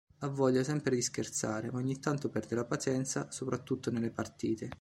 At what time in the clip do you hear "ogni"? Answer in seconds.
1.77-1.99